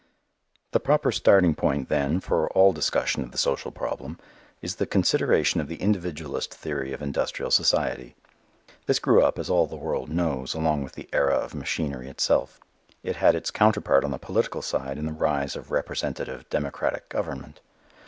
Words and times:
The 0.71 0.79
proper 0.79 1.11
starting 1.11 1.53
point, 1.53 1.87
then, 1.87 2.19
for 2.21 2.49
all 2.53 2.73
discussion 2.73 3.21
of 3.21 3.29
the 3.31 3.37
social 3.37 3.69
problem 3.69 4.17
is 4.59 4.77
the 4.77 4.87
consideration 4.87 5.61
of 5.61 5.67
the 5.67 5.75
individualist 5.75 6.51
theory 6.55 6.91
of 6.91 7.03
industrial 7.03 7.51
society. 7.51 8.15
This 8.87 8.97
grew 8.97 9.21
up, 9.23 9.37
as 9.37 9.47
all 9.47 9.67
the 9.67 9.75
world 9.75 10.09
knows, 10.09 10.55
along 10.55 10.81
with 10.83 10.93
the 10.93 11.07
era 11.13 11.35
of 11.35 11.53
machinery 11.53 12.07
itself. 12.07 12.59
It 13.03 13.17
had 13.17 13.35
its 13.35 13.51
counterpart 13.51 14.03
on 14.03 14.09
the 14.09 14.17
political 14.17 14.63
side 14.63 14.97
in 14.97 15.05
the 15.05 15.13
rise 15.13 15.55
of 15.55 15.69
representative 15.69 16.49
democratic 16.49 17.07
government. 17.09 17.59